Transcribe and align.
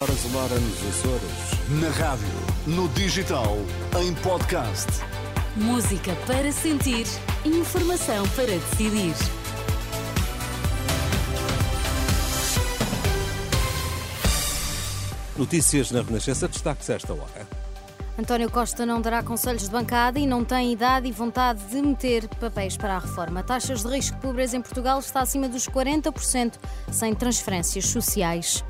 Azulora 0.00 0.54
nos 0.60 0.78
Açores. 0.86 1.80
Na 1.82 1.88
rádio, 1.88 2.28
no 2.68 2.88
digital, 2.90 3.56
em 4.00 4.14
podcast. 4.22 4.86
Música 5.56 6.14
para 6.24 6.52
sentir, 6.52 7.04
informação 7.44 8.24
para 8.28 8.46
decidir. 8.46 9.12
Notícias 15.36 15.90
na 15.90 16.00
Renascença, 16.02 16.46
destaques 16.46 16.88
esta 16.88 17.12
hora. 17.12 17.48
António 18.16 18.48
Costa 18.52 18.86
não 18.86 19.00
dará 19.00 19.24
conselhos 19.24 19.64
de 19.64 19.70
bancada 19.70 20.20
e 20.20 20.28
não 20.28 20.44
tem 20.44 20.72
idade 20.72 21.08
e 21.08 21.12
vontade 21.12 21.60
de 21.64 21.82
meter 21.82 22.28
papéis 22.28 22.76
para 22.76 22.94
a 22.94 22.98
reforma. 23.00 23.42
Taxas 23.42 23.82
de 23.82 23.88
risco 23.88 24.14
de 24.14 24.22
pobreza 24.22 24.56
em 24.56 24.62
Portugal 24.62 25.00
está 25.00 25.22
acima 25.22 25.48
dos 25.48 25.68
40%, 25.68 26.54
sem 26.92 27.16
transferências 27.16 27.86
sociais. 27.86 28.64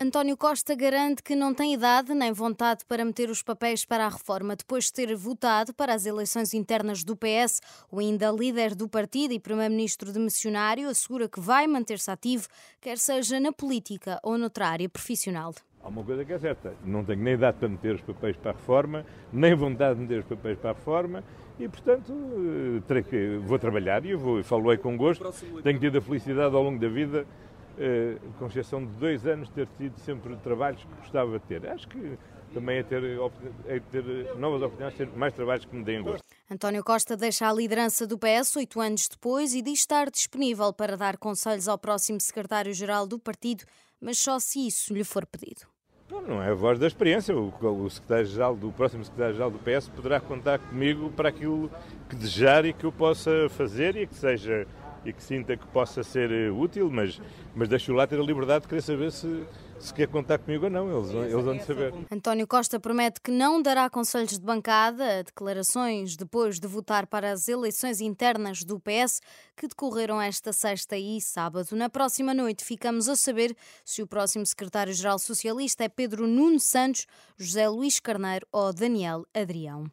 António 0.00 0.36
Costa 0.36 0.76
garante 0.76 1.24
que 1.24 1.34
não 1.34 1.52
tem 1.52 1.74
idade 1.74 2.14
nem 2.14 2.30
vontade 2.32 2.84
para 2.86 3.04
meter 3.04 3.28
os 3.30 3.42
papéis 3.42 3.84
para 3.84 4.06
a 4.06 4.08
reforma. 4.08 4.54
Depois 4.54 4.84
de 4.84 4.92
ter 4.92 5.12
votado 5.16 5.74
para 5.74 5.92
as 5.92 6.06
eleições 6.06 6.54
internas 6.54 7.02
do 7.02 7.16
PS, 7.16 7.60
o 7.90 7.98
ainda 7.98 8.30
líder 8.30 8.76
do 8.76 8.88
partido 8.88 9.34
e 9.34 9.40
primeiro-ministro 9.40 10.12
de 10.12 10.20
missionário 10.20 10.88
assegura 10.88 11.28
que 11.28 11.40
vai 11.40 11.66
manter-se 11.66 12.08
ativo, 12.12 12.46
quer 12.80 12.96
seja 12.96 13.40
na 13.40 13.50
política 13.50 14.20
ou 14.22 14.38
noutra 14.38 14.68
área 14.68 14.88
profissional. 14.88 15.52
Há 15.82 15.88
uma 15.88 16.04
coisa 16.04 16.24
que 16.24 16.32
é 16.32 16.38
certa, 16.38 16.74
não 16.84 17.04
tenho 17.04 17.20
nem 17.20 17.34
idade 17.34 17.58
para 17.58 17.68
meter 17.68 17.96
os 17.96 18.02
papéis 18.02 18.36
para 18.36 18.52
a 18.52 18.54
reforma, 18.54 19.04
nem 19.32 19.52
vontade 19.56 19.96
de 19.96 20.02
meter 20.02 20.20
os 20.20 20.26
papéis 20.26 20.58
para 20.60 20.70
a 20.70 20.74
reforma 20.74 21.24
e, 21.58 21.68
portanto, 21.68 22.12
eh, 22.88 23.38
vou 23.38 23.58
trabalhar 23.58 24.04
e 24.04 24.10
eu 24.10 24.18
vou, 24.18 24.44
falo 24.44 24.70
aí 24.70 24.78
com 24.78 24.96
gosto. 24.96 25.24
Tenho 25.60 25.80
tido 25.80 25.98
a 25.98 26.00
felicidade 26.00 26.54
ao 26.54 26.62
longo 26.62 26.78
da 26.78 26.88
vida 26.88 27.26
com 28.38 28.46
exceção 28.46 28.84
de 28.84 28.92
dois 28.92 29.26
anos, 29.26 29.48
ter 29.50 29.68
tido 29.78 29.98
sempre 29.98 30.36
trabalhos 30.36 30.82
que 30.82 30.94
gostava 30.96 31.38
de 31.38 31.44
ter. 31.46 31.66
Acho 31.66 31.88
que 31.88 32.18
também 32.52 32.78
é 32.78 32.82
ter, 32.82 33.02
é 33.66 33.80
ter 33.80 34.04
novas 34.36 34.62
oportunidades, 34.62 34.96
ter 34.96 35.08
mais 35.16 35.34
trabalhos 35.34 35.64
que 35.64 35.74
me 35.74 35.84
deem 35.84 36.02
gosto. 36.02 36.24
António 36.50 36.82
Costa 36.82 37.16
deixa 37.16 37.48
a 37.48 37.52
liderança 37.52 38.06
do 38.06 38.18
PS 38.18 38.56
oito 38.56 38.80
anos 38.80 39.06
depois 39.08 39.54
e 39.54 39.62
diz 39.62 39.80
estar 39.80 40.10
disponível 40.10 40.72
para 40.72 40.96
dar 40.96 41.18
conselhos 41.18 41.68
ao 41.68 41.78
próximo 41.78 42.20
secretário-geral 42.20 43.06
do 43.06 43.18
partido, 43.18 43.64
mas 44.00 44.18
só 44.18 44.38
se 44.38 44.66
isso 44.66 44.94
lhe 44.94 45.04
for 45.04 45.26
pedido. 45.26 45.66
Não, 46.10 46.22
não 46.22 46.42
é 46.42 46.50
a 46.50 46.54
voz 46.54 46.78
da 46.78 46.86
experiência. 46.86 47.36
O, 47.36 47.52
o 47.84 47.90
secretário-geral 47.90 48.56
do 48.56 48.72
próximo 48.72 49.04
secretário-geral 49.04 49.50
do 49.50 49.58
PS 49.58 49.88
poderá 49.88 50.18
contar 50.18 50.58
comigo 50.58 51.10
para 51.10 51.28
aquilo 51.28 51.70
que 52.08 52.16
desejar 52.16 52.64
e 52.64 52.72
que 52.72 52.84
eu 52.84 52.92
possa 52.92 53.48
fazer 53.50 53.94
e 53.96 54.06
que 54.06 54.14
seja 54.14 54.66
e 55.08 55.12
que 55.12 55.22
sinta 55.22 55.56
que 55.56 55.66
possa 55.68 56.02
ser 56.02 56.30
eh, 56.30 56.50
útil, 56.50 56.90
mas, 56.92 57.20
mas 57.56 57.68
deixo 57.68 57.92
lá 57.94 58.06
ter 58.06 58.20
a 58.20 58.22
liberdade 58.22 58.62
de 58.62 58.68
querer 58.68 58.82
saber 58.82 59.10
se, 59.10 59.42
se 59.78 59.94
quer 59.94 60.08
contar 60.08 60.38
comigo 60.38 60.64
ou 60.64 60.70
não, 60.70 60.98
eles, 60.98 61.10
eles 61.10 61.44
vão 61.44 61.56
de 61.56 61.64
saber. 61.64 61.94
António 62.10 62.46
Costa 62.46 62.80
promete 62.80 63.20
que 63.20 63.30
não 63.30 63.60
dará 63.62 63.88
conselhos 63.88 64.38
de 64.38 64.44
bancada, 64.44 65.22
declarações 65.24 66.16
depois 66.16 66.58
de 66.58 66.66
votar 66.66 67.06
para 67.06 67.32
as 67.32 67.48
eleições 67.48 68.00
internas 68.00 68.64
do 68.64 68.80
PS 68.80 69.20
que 69.56 69.66
decorreram 69.66 70.20
esta 70.20 70.52
sexta 70.52 70.96
e 70.96 71.20
sábado. 71.20 71.74
Na 71.74 71.88
próxima 71.88 72.32
noite 72.32 72.64
ficamos 72.64 73.08
a 73.08 73.16
saber 73.16 73.56
se 73.84 74.02
o 74.02 74.06
próximo 74.06 74.46
secretário-geral 74.46 75.18
socialista 75.18 75.84
é 75.84 75.88
Pedro 75.88 76.26
Nuno 76.26 76.60
Santos, 76.60 77.06
José 77.36 77.68
Luís 77.68 77.98
Carneiro 77.98 78.46
ou 78.52 78.72
Daniel 78.72 79.24
Adrião. 79.34 79.84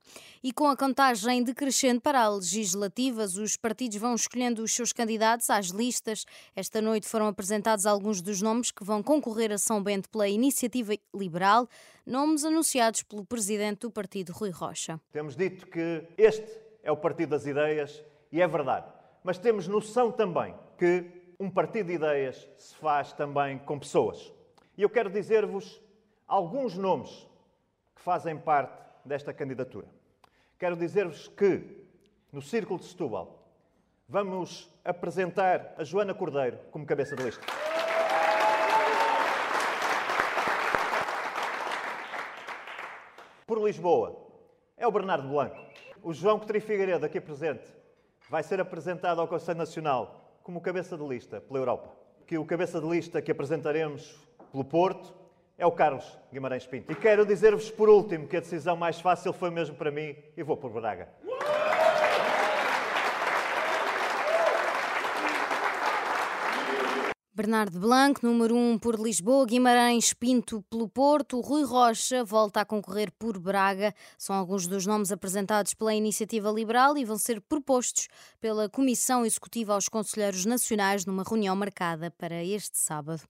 E 0.43 0.51
com 0.51 0.67
a 0.67 0.77
contagem 0.77 1.43
decrescente 1.43 1.99
para 1.99 2.25
as 2.25 2.35
legislativas, 2.35 3.35
os 3.35 3.57
partidos 3.57 3.97
vão 3.97 4.13
escolhendo 4.13 4.61
os 4.61 4.73
seus 4.73 4.93
candidatos 4.93 5.49
às 5.49 5.67
listas. 5.67 6.25
Esta 6.55 6.81
noite 6.81 7.07
foram 7.07 7.27
apresentados 7.27 7.85
alguns 7.85 8.21
dos 8.21 8.41
nomes 8.41 8.71
que 8.71 8.83
vão 8.83 9.01
concorrer 9.01 9.51
a 9.51 9.57
São 9.57 9.74
são 9.83 10.01
pela 10.11 10.27
Iniciativa 10.27 10.93
Liberal, 11.13 11.67
nomes 12.05 12.45
anunciados 12.45 13.03
pelo 13.03 13.25
presidente 13.25 13.81
do 13.81 13.91
partido, 13.91 14.31
Rui 14.31 14.49
Rocha. 14.49 14.99
Temos 15.11 15.35
dito 15.35 15.67
que 15.67 16.03
este 16.17 16.57
é 16.83 16.91
o 16.91 16.97
partido 16.97 17.29
das 17.29 17.45
ideias 17.45 18.03
e 18.31 18.41
é 18.41 18.47
verdade, 18.47 18.87
mas 19.23 19.37
temos 19.37 19.67
noção 19.67 20.11
também 20.11 20.53
que 20.77 21.05
um 21.39 21.49
partido 21.49 21.87
de 21.87 21.93
ideias 21.93 22.47
se 22.57 22.75
faz 22.75 23.11
também 23.11 23.57
com 23.59 23.77
pessoas. 23.77 24.31
E 24.77 24.81
eu 24.81 24.89
quero 24.89 25.09
dizer-vos 25.09 25.81
alguns 26.27 26.77
nomes 26.77 27.27
que 27.95 28.01
fazem 28.01 28.37
parte 28.37 28.77
desta 29.03 29.33
candidatura. 29.33 29.87
Quero 30.57 30.77
dizer-vos 30.77 31.27
que, 31.27 31.85
no 32.31 32.41
Círculo 32.41 32.79
de 32.79 32.85
Setúbal, 32.85 33.45
vamos 34.07 34.71
apresentar 34.85 35.75
a 35.77 35.83
Joana 35.83 36.13
Cordeiro 36.13 36.59
como 36.71 36.85
cabeça 36.85 37.15
de 37.15 37.23
lista. 37.23 37.43
Por 43.55 43.65
Lisboa 43.65 44.17
é 44.75 44.85
o 44.85 44.91
Bernardo 44.91 45.29
Blanco. 45.29 45.55
O 46.03 46.13
João 46.13 46.37
Coutinho 46.37 46.61
Figueiredo, 46.61 47.05
aqui 47.05 47.21
presente, 47.21 47.63
vai 48.29 48.43
ser 48.43 48.59
apresentado 48.59 49.21
ao 49.21 49.29
Conselho 49.29 49.57
Nacional 49.57 50.37
como 50.43 50.59
cabeça 50.59 50.97
de 50.97 51.07
lista 51.07 51.39
pela 51.39 51.59
Europa. 51.59 51.89
Que 52.27 52.37
o 52.37 52.43
cabeça 52.43 52.81
de 52.81 52.87
lista 52.87 53.21
que 53.21 53.31
apresentaremos 53.31 54.13
pelo 54.51 54.65
Porto 54.65 55.13
é 55.57 55.65
o 55.65 55.71
Carlos 55.71 56.19
Guimarães 56.33 56.67
Pinto. 56.67 56.91
E 56.91 56.95
quero 56.95 57.25
dizer-vos 57.25 57.71
por 57.71 57.87
último 57.87 58.27
que 58.27 58.35
a 58.35 58.41
decisão 58.41 58.75
mais 58.75 58.99
fácil 58.99 59.31
foi 59.31 59.49
mesmo 59.49 59.77
para 59.77 59.89
mim 59.89 60.13
e 60.35 60.43
vou 60.43 60.57
por 60.57 60.71
Braga. 60.71 61.07
Bernardo 67.35 67.81
Blanco, 67.81 68.25
número 68.25 68.55
1 68.55 68.71
um 68.71 68.79
por 68.79 68.97
Lisboa, 68.97 69.45
Guimarães 69.45 70.13
Pinto 70.13 70.63
pelo 70.69 70.87
Porto, 70.87 71.41
Rui 71.41 71.65
Rocha 71.65 72.23
volta 72.23 72.61
a 72.61 72.65
concorrer 72.65 73.11
por 73.11 73.37
Braga. 73.37 73.93
São 74.17 74.33
alguns 74.33 74.67
dos 74.67 74.85
nomes 74.85 75.11
apresentados 75.11 75.73
pela 75.73 75.93
Iniciativa 75.93 76.49
Liberal 76.49 76.97
e 76.97 77.03
vão 77.03 77.17
ser 77.17 77.41
propostos 77.41 78.07
pela 78.39 78.69
Comissão 78.69 79.25
Executiva 79.25 79.73
aos 79.73 79.89
Conselheiros 79.89 80.45
Nacionais 80.45 81.05
numa 81.05 81.25
reunião 81.27 81.57
marcada 81.57 82.09
para 82.09 82.41
este 82.41 82.77
sábado. 82.77 83.21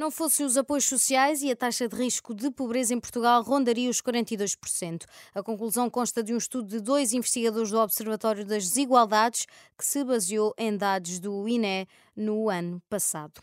Não 0.00 0.10
fossem 0.10 0.46
os 0.46 0.56
apoios 0.56 0.86
sociais 0.86 1.42
e 1.42 1.50
a 1.50 1.54
taxa 1.54 1.86
de 1.86 1.94
risco 1.94 2.34
de 2.34 2.50
pobreza 2.50 2.94
em 2.94 2.98
Portugal 2.98 3.42
rondaria 3.42 3.90
os 3.90 4.00
42%. 4.00 5.04
A 5.34 5.42
conclusão 5.42 5.90
consta 5.90 6.22
de 6.22 6.32
um 6.32 6.38
estudo 6.38 6.68
de 6.68 6.80
dois 6.80 7.12
investigadores 7.12 7.70
do 7.70 7.78
Observatório 7.78 8.46
das 8.46 8.66
Desigualdades, 8.66 9.44
que 9.76 9.84
se 9.84 10.02
baseou 10.02 10.54
em 10.56 10.74
dados 10.74 11.18
do 11.18 11.46
INE 11.46 11.86
no 12.16 12.48
ano 12.48 12.80
passado. 12.88 13.42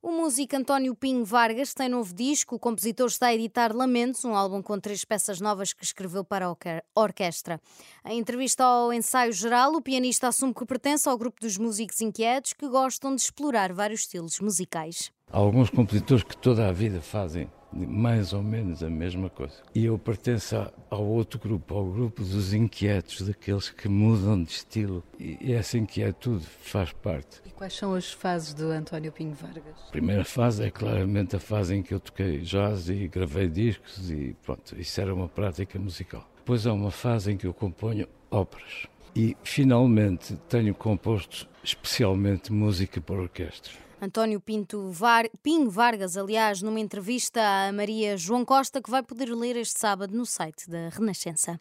O 0.00 0.12
músico 0.12 0.54
António 0.54 0.94
Pinho 0.94 1.24
Vargas 1.24 1.74
tem 1.74 1.88
novo 1.88 2.14
disco. 2.14 2.54
O 2.54 2.58
compositor 2.60 3.08
está 3.08 3.26
a 3.26 3.34
editar 3.34 3.74
Lamentos, 3.74 4.24
um 4.24 4.36
álbum 4.36 4.62
com 4.62 4.78
três 4.78 5.04
peças 5.04 5.40
novas 5.40 5.72
que 5.72 5.82
escreveu 5.82 6.22
para 6.22 6.46
a 6.46 6.56
orquestra. 6.94 7.60
Em 8.04 8.20
entrevista 8.20 8.62
ao 8.62 8.92
ensaio 8.92 9.32
geral, 9.32 9.74
o 9.74 9.82
pianista 9.82 10.28
assume 10.28 10.54
que 10.54 10.64
pertence 10.64 11.08
ao 11.08 11.18
grupo 11.18 11.40
dos 11.40 11.58
músicos 11.58 12.00
inquietos 12.00 12.52
que 12.52 12.68
gostam 12.68 13.12
de 13.12 13.22
explorar 13.22 13.72
vários 13.72 14.02
estilos 14.02 14.38
musicais. 14.38 15.10
Há 15.32 15.38
alguns 15.38 15.70
compositores 15.70 16.24
que 16.24 16.36
toda 16.36 16.68
a 16.68 16.72
vida 16.72 17.00
fazem 17.00 17.48
mais 17.72 18.32
ou 18.32 18.42
menos 18.42 18.82
a 18.82 18.90
mesma 18.90 19.30
coisa. 19.30 19.54
E 19.72 19.84
eu 19.84 19.96
pertenço 19.96 20.56
ao 20.90 21.04
outro 21.04 21.38
grupo, 21.38 21.72
ao 21.72 21.84
grupo 21.84 22.24
dos 22.24 22.52
inquietos, 22.52 23.22
daqueles 23.22 23.70
que 23.70 23.88
mudam 23.88 24.42
de 24.42 24.50
estilo. 24.50 25.04
E 25.18 25.52
essa 25.52 25.78
inquietude 25.78 26.44
faz 26.44 26.92
parte. 26.92 27.40
E 27.46 27.50
quais 27.50 27.74
são 27.74 27.94
as 27.94 28.12
fases 28.12 28.54
do 28.54 28.72
António 28.72 29.12
Pinho 29.12 29.32
Vargas? 29.34 29.76
A 29.86 29.90
primeira 29.92 30.24
fase 30.24 30.64
é 30.64 30.70
claramente 30.70 31.36
a 31.36 31.40
fase 31.40 31.76
em 31.76 31.82
que 31.82 31.94
eu 31.94 32.00
toquei 32.00 32.38
jazz 32.38 32.88
e 32.88 33.06
gravei 33.06 33.48
discos 33.48 34.10
e 34.10 34.36
pronto, 34.42 34.74
isso 34.76 35.00
era 35.00 35.14
uma 35.14 35.28
prática 35.28 35.78
musical. 35.78 36.28
Depois 36.38 36.66
há 36.66 36.72
uma 36.72 36.90
fase 36.90 37.30
em 37.30 37.36
que 37.36 37.46
eu 37.46 37.54
componho 37.54 38.08
óperas. 38.30 38.88
E 39.14 39.36
finalmente 39.44 40.36
tenho 40.48 40.74
composto 40.74 41.48
especialmente 41.62 42.52
música 42.52 43.00
para 43.00 43.16
orquestra. 43.16 43.89
António 44.00 44.40
Pinto 44.40 44.90
Var... 44.90 45.28
Pinho 45.42 45.70
Vargas, 45.70 46.16
aliás, 46.16 46.62
numa 46.62 46.80
entrevista 46.80 47.40
à 47.40 47.72
Maria 47.72 48.16
João 48.16 48.44
Costa, 48.44 48.80
que 48.80 48.90
vai 48.90 49.02
poder 49.02 49.28
ler 49.34 49.56
este 49.56 49.78
sábado 49.78 50.16
no 50.16 50.24
site 50.24 50.68
da 50.70 50.88
Renascença. 50.88 51.60